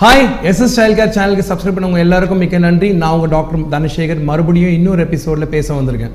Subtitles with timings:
[0.00, 2.88] Hi SS style care சேனலுக்கு subscribe பண்ணவங்க எல்லாருக்கும் மிக்க நன்றி.
[2.98, 4.20] நான் உங்க டாக்டர் தனசேகர்.
[4.28, 6.12] மறுபடியும் இன்னொரு எபிசோட்ல பேச வந்திருக்கேன்.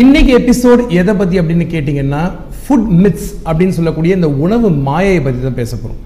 [0.00, 2.20] இன்னைக்கு எபிசோட் எதை பத்தி அப்படின்னு கேட்டிங்கன்னா
[2.58, 5.98] ஃபுட் மித்ஸ் அப்படின்னு சொல்லக்கூடிய இந்த உணவு மாயை பத்தி தான் பேச போறோம்.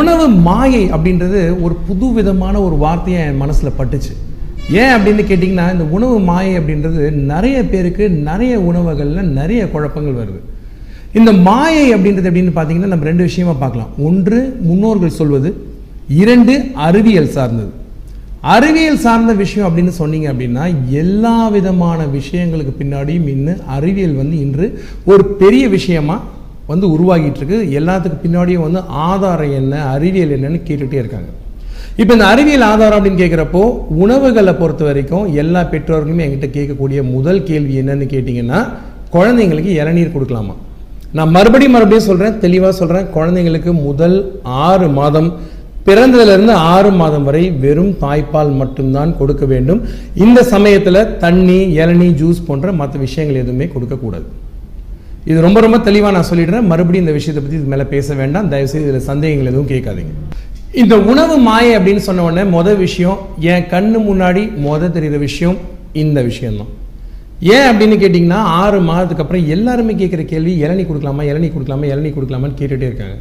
[0.00, 4.12] உணவு மாயை அப்படின்றது ஒரு புது விதமான ஒரு வார்த்தையை என் மனசுல பட்டுச்சு.
[4.82, 10.42] ஏன் அப்படின்னு கேட்டிங்கன்னா இந்த உணவு மாயை அப்படின்றது நிறைய பேருக்கு நிறைய உணவுகள்ல நிறைய குழப்பங்கள் வருது.
[11.20, 13.90] இந்த மாயை அப்படின்றது அப்படின்னு பார்த்தீங்கன்னா நம்ம ரெண்டு விஷயமா பார்க்கலாம்.
[14.10, 15.50] ஒன்று முன்னோர்கள் சொல்வது
[16.08, 17.70] இரண்டு அறிவியல் சார்ந்தது.
[18.40, 24.66] அறிவியல் சார்ந்த விஷயம் அப்படின்னு சொன்னீங்க அப்படின்னா எல்லா விதமான விஷயங்களுக்கு பின்னாடியும் இன்னும் அறிவியல் வந்து இன்று
[25.04, 26.16] ஒரு பெரிய விஷயமா
[26.66, 31.28] வந்து உருவாகிட்டு இருக்கு எல்லாத்துக்கு பின்னாடியும் வந்து ஆதாரம் என்ன அறிவியல் என்னன்னு கேட்டுகிட்டே இருக்காங்க.
[31.96, 37.80] இப்போ இந்த அறிவியல் ஆதாரம் அப்படின்னு கேட்குறப்போ உணவுகளை பொறுத்த வரைக்கும் எல்லா பெற்றோர்களுமே என்கிட்ட கேட்கக்கூடிய முதல் கேள்வி
[37.80, 38.68] என்னன்னு கேட்டிங்கன்னா
[39.12, 40.54] குழந்தைங்களுக்கு இளநீர் கொடுக்கலாமா?
[41.12, 45.32] நான் மறுபடியும் மறுபடியும் சொல்கிறேன் தெளிவாக சொல்கிறேன் குழந்தைங்களுக்கு முதல் ஆறு மாதம்
[45.88, 49.80] பிறந்ததிலிருந்து ஆறு மாதம் வரை வெறும் தாய்ப்பால் மட்டும்தான் கொடுக்க வேண்டும்.
[50.24, 54.28] இந்த சமயத்தில் தண்ணி இளநீ ஜூஸ் போன்ற மற்ற விஷயங்கள் எதுவுமே கொடுக்கக்கூடாது
[55.30, 56.68] இது ரொம்ப ரொம்ப தெளிவாக நான் சொல்லிடுறேன்.
[56.72, 58.46] மறுபடியும் இந்த விஷயத்தை பற்றி இது மேலே பேச வேண்டாம்.
[58.52, 60.12] தயவுசெய்து இதில் சந்தேகங்கள் எதுவும் கேட்காதீங்க.
[60.82, 63.18] இந்த உணவு மாயை அப்படின்னு சொன்ன உடனே மொதல் விஷயம்
[63.52, 65.56] என் கண்ணு முன்னாடி மொதல் தெரிகிற விஷயம்
[66.02, 66.70] இந்த விஷயம்தான்.
[67.54, 72.58] ஏன் அப்படின்னு கேட்டிங்கன்னா ஆறு மாதத்துக்கு அப்புறம் எல்லாருமே கேட்குற கேள்வி இளநீ கொடுக்கலாமா இளநீ கொடுக்கலாமா இளநி கொடுக்கலாமான்னு
[72.60, 73.18] கேட்டுகிட்டே இருக்காங்க.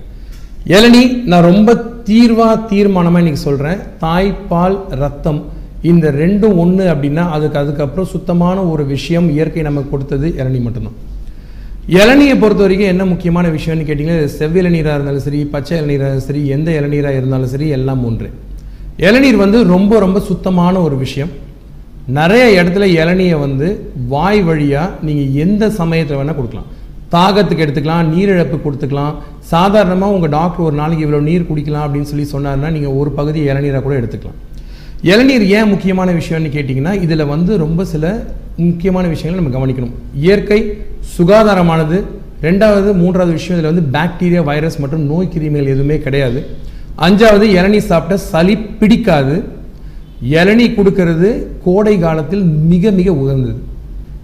[0.75, 1.01] இளநீ
[1.31, 1.73] நான் ரொம்ப
[2.07, 5.39] தீர்வாக தீர்மானமாக இன்னைக்கு சொல்கிறேன் தாய்ப்பால் ரத்தம்.
[5.91, 10.97] இந்த ரெண்டும் ஒன்று அப்படின்னா அதுக்கு அதுக்கப்புறம் சுத்தமான ஒரு விஷயம் இயற்கை நமக்கு கொடுத்தது இளநீ மட்டும்தான்.
[11.99, 16.41] இளநியை பொறுத்த வரைக்கும் என்ன முக்கியமான விஷயம்னு கேட்டிங்கன்னா இது செவ்விளநீராக இருந்தாலும் சரி பச்சை இளநீராக இருந்தாலும் சரி
[16.55, 18.29] எந்த இளநீராக இருந்தாலும் சரி எல்லாம் ஒன்று.
[19.07, 21.31] இளநீர் வந்து ரொம்ப ரொம்ப சுத்தமான ஒரு விஷயம்.
[22.19, 23.69] நிறைய இடத்துல இளநியை வந்து
[24.15, 26.69] வாய் வழியாக நீங்கள் எந்த சமயத்தில் வேணால் கொடுக்கலாம்.
[27.15, 29.13] தாகத்துக்கு எடுத்துக்கலாம் நீரிழப்பு கொடுத்துக்கலாம்.
[29.53, 33.81] சாதாரணமாக உங்கள் டாக்டர் ஒரு நாளைக்கு இவ்வளோ நீர் குடிக்கலாம் அப்படின்னு சொல்லி சொன்னாருன்னா நீங்கள் ஒரு பகுதி இளநீரை
[33.85, 34.39] கூட எடுத்துக்கலாம்.
[35.11, 38.05] இளநீர் ஏன் முக்கியமான விஷயம்னு கேட்டிங்கன்னா இதில் வந்து ரொம்ப சில
[38.67, 39.93] முக்கியமான விஷயங்களை நம்ம கவனிக்கணும்.
[40.25, 40.59] இயற்கை
[41.17, 41.97] சுகாதாரமானது
[42.47, 46.41] ரெண்டாவது மூன்றாவது விஷயம் இதில் வந்து பாக்டீரியா வைரஸ் மற்றும் நோய் கிருமிகள் எதுவுமே கிடையாது.
[47.07, 49.35] அஞ்சாவது இளநீ சாப்பிட்ட சளி பிடிக்காது.
[50.37, 51.29] இளநீ கொடுக்கறது
[51.65, 53.59] கோடை காலத்தில் மிக மிக உகந்தது.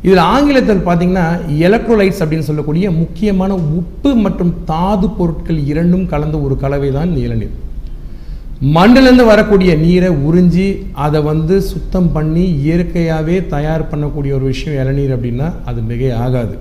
[0.05, 1.25] இதில் ஆங்கிலத்தில் பார்த்தீங்கன்னா
[1.65, 7.53] எலக்ட்ரோலைட்ஸ் அப்படின்னு சொல்லக்கூடிய முக்கியமான உப்பு மற்றும் தாது பொருட்கள் இரண்டும் கலந்த ஒரு கலவை தான் இளநீர்.
[8.75, 10.67] மண்ணிலேருந்து வரக்கூடிய நீரை உறிஞ்சி
[11.05, 16.55] அதை வந்து சுத்தம் பண்ணி இயற்கையாகவே தயார் பண்ணக்கூடிய ஒரு விஷயம் இளநீர் அப்படின்னா அது மிக ஆகாது.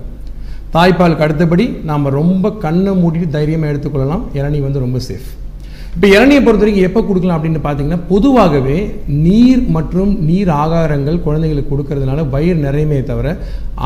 [0.75, 4.23] தாய்ப்பாலுக்கு அடுத்தபடி நாம் ரொம்ப கண்ணை மூடிட்டு தைரியமாக எடுத்துக்கொள்ளலாம்.
[4.39, 5.29] இளநீர் வந்து ரொம்ப சேஃப்
[5.95, 8.77] இப்போ இளநியை பொறுத்த வரைக்கும் எப்போ கொடுக்கலாம் அப்படின்னு பார்த்தீங்கன்னா பொதுவாகவே
[9.25, 13.27] நீர் மற்றும் நீர் ஆகாரங்கள் குழந்தைங்களுக்கு கொடுக்கறதுனால வயிறு நிறையுமே தவிர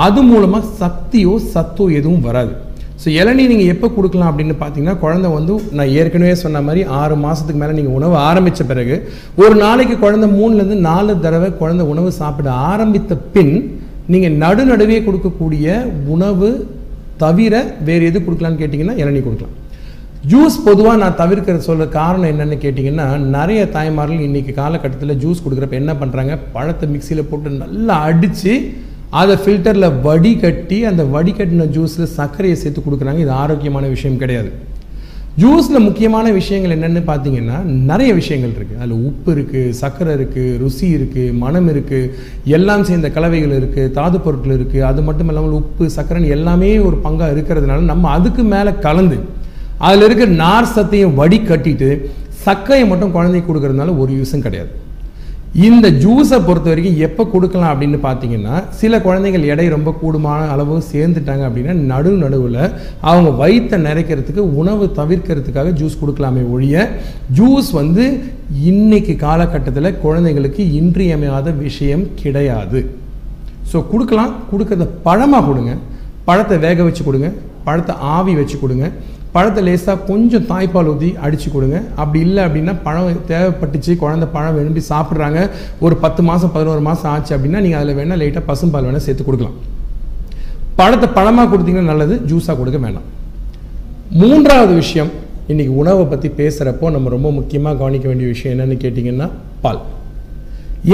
[0.06, 2.54] அது மூலமாக சக்தியோ சத்தோ எதுவும் வராது.
[3.02, 7.62] ஸோ இளநீ நீங்கள் எப்போ கொடுக்கலாம் அப்படின்னு பார்த்தீங்கன்னா குழந்தை வந்து நான் ஏற்கனவே சொன்ன மாதிரி ஆறு மாதத்துக்கு
[7.64, 8.96] மேலே நீங்கள் உணவு ஆரம்பித்த பிறகு
[9.44, 13.54] ஒரு நாளைக்கு குழந்தை மூணுலேருந்து நாலு தடவை குழந்தை உணவு சாப்பிட ஆரம்பித்த பின்
[14.14, 15.68] நீங்கள் நடுநடுவே கொடுக்கக்கூடிய
[16.16, 16.50] உணவு
[17.24, 17.54] தவிர
[17.90, 19.56] வேறு எது கொடுக்கலான்னு கேட்டிங்கன்னா இளநீ கொடுக்கலாம்.
[20.26, 23.06] ஜூஸ் பொதுவாக நான் தவிர்க்கிற சொல்ல காரணம் என்னென்னு கேட்டிங்கன்னா
[23.36, 28.54] நிறைய தாய்மார்கள் இன்றைக்கி காலகட்டத்தில் ஜூஸ் கொடுக்குறப்ப என்ன பண்ணுறாங்க பழத்தை மிக்சியில் போட்டு நல்லா அடித்து
[29.10, 33.20] அதை ஃபில்டரில் வடிகட்டி அந்த வடிகட்டின ஜூஸில் சர்க்கரையை சேர்த்து கொடுக்குறாங்க.
[33.20, 34.50] இது ஆரோக்கியமான விஷயம் கிடையாது.
[35.42, 37.58] ஜூஸில் முக்கியமான விஷயங்கள் என்னென்னு பார்த்தீங்கன்னா
[37.92, 42.12] நிறைய விஷயங்கள் இருக்குது அதில் உப்பு இருக்குது சர்க்கரை இருக்குது ருசி இருக்குது மனம் இருக்குது
[42.58, 47.36] எல்லாம் சேர்ந்த கலவைகள் இருக்குது தாது பொருட்கள் இருக்குது அது மட்டும் இல்லாமல் உப்பு சர்க்கரைன்னு எல்லாமே ஒரு பங்காக
[47.36, 49.20] இருக்கிறதுனால நம்ம அதுக்கு மேலே கலந்து
[49.86, 51.90] அதில் இருக்க நார் சத்தையும் வடி கட்டிட்டு
[52.44, 54.72] சக்கையை மட்டும் குழந்தைக்கு கொடுக்கறதுனால ஒரு யூஸும் கிடையாது.
[55.68, 61.44] இந்த ஜூஸை பொறுத்த வரைக்கும் எப்போ கொடுக்கலாம் அப்படின்னு பார்த்தீங்கன்னா சில குழந்தைகள் எடை ரொம்ப கூடுமான அளவு சேர்ந்துட்டாங்க
[61.48, 62.60] அப்படின்னா நடு நடுவில்
[63.10, 66.86] அவங்க வயிற்றை நிறைக்கிறதுக்கு உணவு தவிர்க்கிறதுக்காக ஜூஸ் கொடுக்கலாமே ஒழிய
[67.40, 68.06] ஜூஸ் வந்து
[68.72, 72.82] இன்னைக்கு காலகட்டத்தில் குழந்தைங்களுக்கு இன்றியமையாத விஷயம் கிடையாது.
[73.72, 74.34] ஸோ கொடுக்கலாம்.
[74.52, 75.74] கொடுக்கறத பழமாக கொடுங்க.
[76.30, 77.30] பழத்தை வேக வச்சு கொடுங்க.
[77.68, 78.86] பழத்தை ஆவி வச்சு கொடுங்க.
[79.36, 81.78] பழத்தை லேசாக கொஞ்சம் தாய்ப்பால் ஊற்றி அடித்து கொடுங்க.
[82.02, 85.40] அப்படி இல்லை அப்படின்னா பழம் தேவைப்பட்டுச்சு குழந்தை பழம் விரும்பி சாப்பிட்றாங்க.
[85.86, 89.58] ஒரு பத்து மாதம் பதினோரு மாதம் ஆச்சு அப்படின்னா நீங்கள் அதில் வேணால் லைட்டாக பசும்பால் வேணால் சேர்த்து கொடுக்கலாம்.
[90.80, 93.08] பழத்தை பழமாக கொடுத்தீங்கன்னா நல்லது ஜூஸாக கொடுக்க வேண்டாம்
[94.22, 95.12] மூன்றாவது விஷயம்
[95.52, 99.28] இன்றைக்கி உணவை பற்றி பேசுகிறப்போ நம்ம ரொம்ப முக்கியமாக கவனிக்க வேண்டிய விஷயம் என்னென்னு கேட்டிங்கன்னா
[99.64, 99.80] பால்.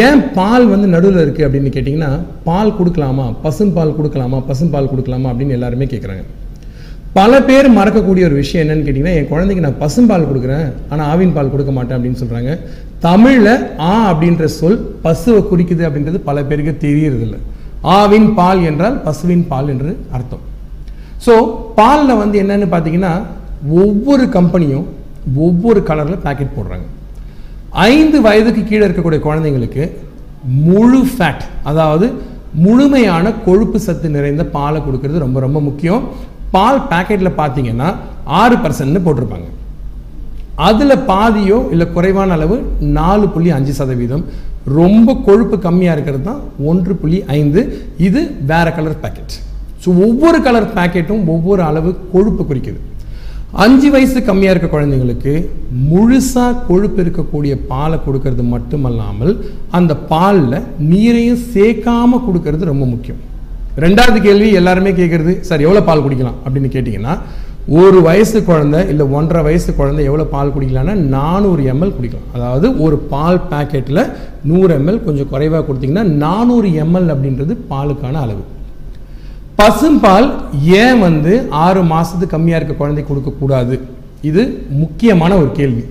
[0.06, 2.12] ஏன் பால் வந்து நடுவில் இருக்குது அப்படின்னு கேட்டிங்கன்னா
[2.48, 6.24] பால் கொடுக்கலாமா பசும்பால் கொடுக்கலாமா பசும்பால் கொடுக்கலாமா அப்படின்னு எல்லாருமே கேட்குறாங்க
[7.18, 11.52] பல பேர் மறக்கக்கூடிய ஒரு விஷயம் என்னன்னு கேட்டிங்கன்னா என் குழந்தைக்கு நான் பசும்பால் கொடுக்குறேன் ஆனால் ஆவின் பால்
[11.54, 12.54] கொடுக்க மாட்டேன் அப்படின்னு சொல்கிறாங்க
[13.06, 13.52] தமிழில்
[13.90, 17.38] ஆ அப்படின்ற சொல் பசுவை குறிக்குது அப்படின்றது பல பேருக்கு தெரியறதில்ல.
[18.00, 20.44] ஆவின் பால் என்றால் பசுவின் பால் என்று அர்த்தம்.
[21.26, 21.34] ஸோ
[21.80, 23.14] பாலில் வந்து என்னன்னு பார்த்தீங்கன்னா
[23.84, 24.86] ஒவ்வொரு கம்பெனியும்
[25.46, 26.86] ஒவ்வொரு கலரில் பேக்கெட் போடுறாங்க.
[27.92, 29.84] ஐந்து வயதுக்கு கீழே இருக்கக்கூடிய குழந்தைங்களுக்கு
[30.68, 32.08] முழு ஃபேட் அதாவது
[32.66, 36.04] முழுமையான கொழுப்பு சத்து நிறைந்த பாலை கொடுக்கறது ரொம்ப ரொம்ப முக்கியம்.
[36.54, 37.90] பால் பேக்கெட்டில் பார்த்தீங்கன்னா
[38.42, 39.50] ஆறு பர்சன்ட்னு போட்டிருப்பாங்க.
[40.70, 42.56] அதில் பாதியோ இல்லை குறைவான அளவு
[42.98, 44.26] நாலு புள்ளி அஞ்சு சதவீதம்.
[44.80, 46.42] ரொம்ப கொழுப்பு கம்மியாக இருக்கிறது தான்
[46.72, 47.62] ஒன்று புள்ளி ஐந்து.
[48.08, 48.22] இது
[48.52, 49.36] வேறு கலர் பேக்கெட்
[49.84, 52.80] ஸோ ஒவ்வொரு கலர் பேக்கெட்டும் ஒவ்வொரு அளவு கொழுப்பு குறிக்குது.
[53.64, 55.34] அஞ்சு வயசு கம்மியாக இருக்க குழந்தைங்களுக்கு
[55.90, 59.34] முழுசாக கொழுப்பு இருக்கக்கூடிய பாலை கொடுக்கறது மட்டுமல்லாமல்
[59.80, 63.22] அந்த பாலில் நீரையும் சேர்க்காம கொடுக்கறது ரொம்ப முக்கியம்.
[63.82, 66.38] ரெண்டாவது கேள்வி எல்லாருமே கேட்குறது சார் எவ்வளோ பால் குடிக்கலாம்?
[66.46, 67.14] அப்படின்னு கேட்டிங்கன்னா
[67.80, 72.30] ஒரு வயசு குழந்தை இல்லை ஒன்றரை வயசு குழந்தை எவ்வளோ பால் குடிக்கலாம்னா நானூறு எம்எல் குடிக்கலாம்.
[72.36, 74.02] அதாவது ஒரு பால் பேக்கெட்டில்
[74.50, 78.44] நூறு எம்எல் கொஞ்சம் குறைவாக கொடுத்தீங்கன்னா நானூறு எம்எல் அப்படின்றது பாலுக்கான அளவு.
[79.60, 80.28] பசும்பால்
[80.84, 81.34] ஏன் வந்து
[81.66, 83.76] ஆறு மாதத்துக்கு கம்மியாக இருக்க குழந்தை கொடுக்கக்கூடாது
[84.30, 84.44] இது
[84.82, 85.84] முக்கியமான ஒரு கேள்வி.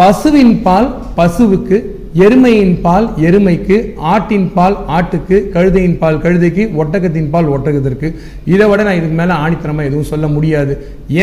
[0.00, 0.88] பசுவின் பால்
[1.18, 1.76] பசுவுக்கு
[2.24, 3.76] எருமையின் பால் எருமைக்கு
[4.10, 8.08] ஆட்டின் பால் ஆட்டுக்கு கழுதையின் பால் கழுதைக்கு ஒட்டகத்தின் பால் ஒட்டகத்திற்கு.
[8.52, 10.72] இதை விட நான் இதுக்கு மேலே ஆணித்தனமாக எதுவும் சொல்ல முடியாது.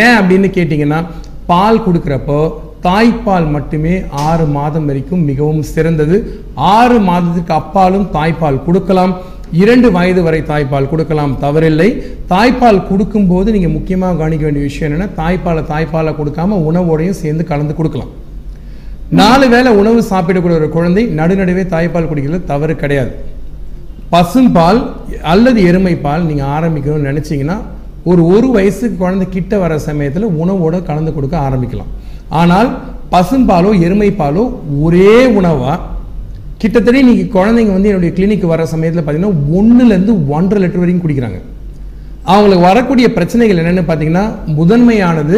[0.03, 0.99] ஏன் அப்படின்னு கேட்டிங்கன்னா
[1.51, 2.39] பால் கொடுக்குறப்போ
[2.87, 3.93] தாய்ப்பால் மட்டுமே
[4.29, 6.17] ஆறு மாதம் வரைக்கும் மிகவும் சிறந்தது.
[6.77, 9.13] ஆறு மாதத்துக்கு அப்பாலும் தாய்ப்பால் கொடுக்கலாம்.
[9.63, 11.35] இரண்டு வயது வரை தாய்ப்பால் கொடுக்கலாம்.
[11.45, 11.89] தவறில்லை.
[12.33, 18.13] தாய்ப்பால் கொடுக்கும்போது நீங்கள் முக்கியமாக கவனிக்க வேண்டிய விஷயம் என்னென்னா தாய்ப்பாலை தாய்ப்பாலை கொடுக்காம உணவோடையும் சேர்ந்து கலந்து கொடுக்கலாம்.
[19.19, 23.11] நாலு வேளை உணவு சாப்பிடக்கூடிய ஒரு குழந்தை நடுநடுவே தாய்ப்பால் குடிக்கிறது தவறு கிடையாது.
[24.13, 24.79] பசும்பால்
[25.33, 27.57] அல்லது எருமை பால் நீங்கள் ஆரம்பிக்கணும்னு நினச்சிங்கன்னா
[28.11, 31.91] ஒரு ஒரு வயசுக்கு குழந்தை கிட்ட வர சமயத்தில் உணவோட கலந்து கொடுக்க ஆரம்பிக்கலாம்.
[32.41, 32.69] ஆனால்
[33.13, 34.43] பசும்பாலோ எருமை பாலோ
[34.85, 35.79] ஒரே உணவாக
[36.61, 41.39] கிட்டத்தட்ட இன்னைக்கு குழந்தைங்க வந்து என்னுடைய கிளினிக் வர சமயத்தில் பார்த்தீங்கன்னா ஒன்றுலேருந்து ஒன்றரை லிட்டர் வரைக்கும் குடிக்கிறாங்க.
[42.33, 44.25] அவங்களுக்கு வரக்கூடிய பிரச்சனைகள் என்னென்னு பார்த்தீங்கன்னா
[44.59, 45.37] முதன்மையானது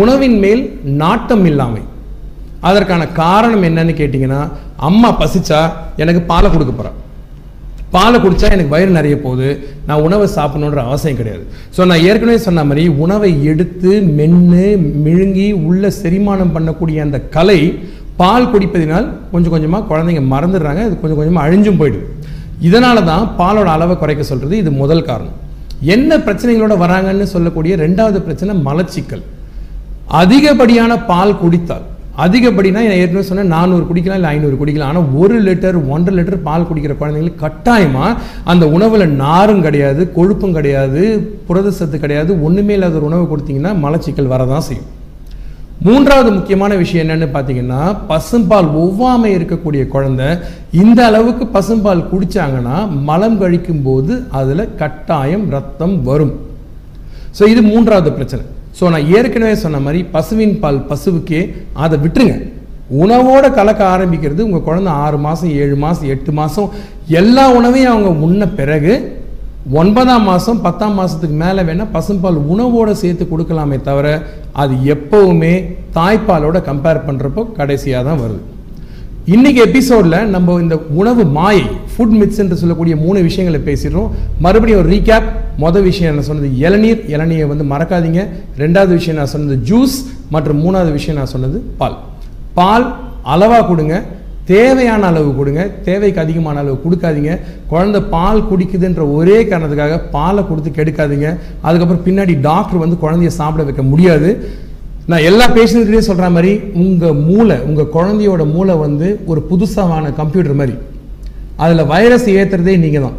[0.00, 0.62] உணவின் மேல்
[1.02, 1.82] நாட்டம் இல்லாமை.
[2.68, 4.40] அதற்கான காரணம் என்னன்னு கேட்டிங்கன்னா
[4.88, 5.60] அம்மா பசிச்சா
[6.02, 6.98] எனக்கு பாலை கொடுக்க போகிறேன்
[7.94, 9.48] பாலை குடித்தா எனக்கு வயிறு நிறைய போகுது
[9.88, 11.42] நான் உணவை சாப்பிடணுன்ற அவசியம் கிடையாது.
[11.76, 14.68] ஸோ நான் ஏற்கனவே சொன்ன மாதிரி உணவை எடுத்து மென்று
[15.06, 17.58] மிழுங்கி உள்ள செரிமானம் பண்ணக்கூடிய அந்த கலை
[18.20, 22.06] பால் குடிப்பதினால் கொஞ்சம் கொஞ்சமாக குழந்தைங்க மறந்துடுறாங்க அது கொஞ்சம் கொஞ்சமாக அழிஞ்சும் போயிடுது.
[22.68, 25.38] இதனால தான் பாலோட அளவை குறைக்க சொல்கிறது இது முதல் காரணம்.
[25.94, 29.24] என்ன பிரச்சனைகளோட வராங்கன்னு சொல்லக்கூடிய ரெண்டாவது பிரச்சனை மலச்சிக்கல்.
[30.22, 31.86] அதிகப்படியான பால் குடித்தால்
[32.24, 34.90] அதிகப்படினா நான் ஏற்கனவே சொன்னேன் நானூறு குடிக்கலாம் இல்லை ஐநூறு குடிக்கலாம்.
[34.92, 38.16] ஆனால் ஒரு லிட்டர் ஒன்றரை லிட்டர் பால் குடிக்கிற குழந்தைங்களுக்கு கட்டாயமாக
[38.52, 41.02] அந்த உணவில் நாரும் கிடையாது கொழுப்பும் கிடையாது
[41.50, 44.90] புரத சத்து கிடையாது ஒன்றுமே இல்லாத ஒரு உணவு கொடுத்தீங்கன்னா மலச்சிக்கல் வரதான் செய்யும்.
[45.86, 47.80] மூன்றாவது முக்கியமான விஷயம் என்னன்னு பார்த்தீங்கன்னா
[48.10, 50.28] பசும்பால் ஒவ்வாமை இருக்கக்கூடிய குழந்தை
[50.82, 52.76] இந்த அளவுக்கு பசும்பால் குடித்தாங்கன்னா
[53.08, 56.34] மலம் கழிக்கும் போது அதில் கட்டாயம் ரத்தம் வரும்.
[57.38, 58.44] ஸோ இது மூன்றாவது பிரச்சனை.
[58.78, 61.40] ஸோ நான் ஏற்கனவே சொன்ன மாதிரி பசுவின் பால் பசுவுக்கே
[61.84, 62.36] அதை விட்டுருங்க.
[63.02, 66.70] உணவோட கலக்க ஆரம்பிக்கிறது உங்கள் குழந்தை ஆறு மாதம் ஏழு மாதம் எட்டு மாதம்
[67.20, 68.94] எல்லா உணவையும் அவங்க முன்ன பிறகு
[69.80, 74.06] ஒன்பதாம் மாதம் பத்தாம் மாதத்துக்கு மேலே வேணால் பசும்பால் உணவோடு சேர்த்து கொடுக்கலாமே தவிர
[74.62, 75.54] அது எப்போவுமே
[75.98, 78.42] தாய்ப்பாலோட கம்பேர் பண்ணுறப்போ கடைசியாக தான் வருது.
[79.24, 84.10] இன்னைக்கு எபிசோடில் நம்ம இந்த உணவு மாயை ஃபுட் மித்ஸ் என்று சொல்லக்கூடிய மூணு விஷயங்களை பேசிடுறோம்.
[84.38, 85.22] மறுபடியும் ஒரு ரீகேப்
[85.58, 87.04] மொதல் விஷயம் நான் சொன்னது இளநீர்.
[87.06, 88.26] இளநீரை வந்து மறக்காதீங்க.
[88.58, 91.98] ரெண்டாவது விஷயம் நான் சொன்னது ஜூஸ் மற்றும் மூணாவது விஷயம் நான் சொன்னது பால்.
[92.54, 94.02] பால் அளவாக கொடுங்க.
[94.44, 95.70] தேவையான அளவு கொடுங்க.
[95.84, 97.40] தேவைக்கு அதிகமான அளவு கொடுக்காதீங்க.
[97.66, 101.38] குழந்தை பால் குடிக்குதுன்ற ஒரே காரணத்துக்காக பாலை கொடுத்து கெடுக்காதீங்க.
[101.60, 104.50] அதுக்கப்புறம் பின்னாடி டாக்டர் வந்து குழந்தைய சாப்பிட வைக்க முடியாது.
[105.10, 106.50] நான் எல்லா பேஷண்ட்கிட்டையும் சொல்கிற மாதிரி
[106.82, 110.74] உங்கள் மூளை உங்கள் குழந்தையோட மூளை வந்து ஒரு புதுசான கம்ப்யூட்டர் மாதிரி.
[111.64, 113.16] அதில் வைரஸ் ஏற்றுறதே நீங்கள் தான்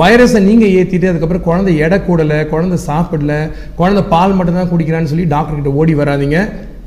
[0.00, 3.34] வைரஸை நீங்கள் ஏற்றிட்டு அதுக்கப்புறம் குழந்தை எடை கூடல குழந்தை சாப்பிடல
[3.78, 6.38] குழந்தை பால் மட்டும்தான் குடிக்கிறான்னு சொல்லி டாக்டர் ஓடி வராதீங்க.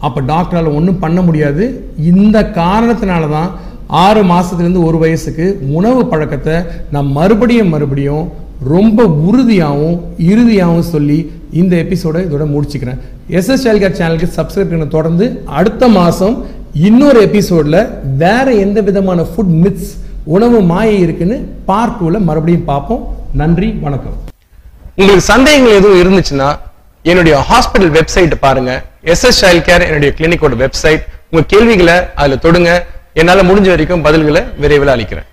[0.07, 1.63] அப்போ டாக்டரால் ஒன்றும் பண்ண முடியாது.
[2.12, 3.50] இந்த காரணத்தினால தான்
[4.05, 5.45] ஆறு மாதத்துலேருந்து ஒரு வயசுக்கு
[5.79, 6.55] உணவு பழக்கத்தை
[6.95, 8.25] நான் மறுபடியும் மறுபடியும்
[8.73, 9.97] ரொம்ப உறுதியாகவும்
[10.31, 11.17] இறுதியாகவும் சொல்லி
[11.62, 13.01] இந்த எபிசோடை இதோட முடிச்சுக்கிறேன்.
[13.38, 15.25] எஸ்எஸ் சைல்கேர் சேனலுக்கு சப்ஸ்கிரைப் பண்ண தொடர்ந்து
[15.60, 16.36] அடுத்த மாதம்
[16.88, 17.77] இன்னொரு எபிசோடில்
[18.24, 19.92] வேற எந்த விதமான ஃபுட் மித்ஸ்
[20.36, 21.38] உணவு மாயை இருக்குன்னு
[21.70, 23.01] பார்ட் டூவில் மறுபடியும் பார்ப்போம்.
[23.42, 24.18] நன்றி வணக்கம்.
[24.98, 26.50] உங்களுக்கு சந்தேகங்கள் எதுவும் இருந்துச்சுன்னா
[27.12, 28.72] என்னுடைய ஹாஸ்பிட்டல் வெப்சைட் பாருங்க.
[29.13, 32.72] எஸ்எஸ் சைல்ட் கேர் என்னுடைய கிளினிக்கோட வெப்சைட் உங்க கேள்விகளை அதுல தொடுங்க.
[33.22, 35.27] என்னால முடிஞ்ச வரைக்கும் பதில்களை விரைவில் அளிக்கிறேன்.